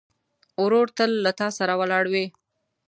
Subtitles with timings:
[0.63, 2.25] ورور تل له تا سره ولاړ وي.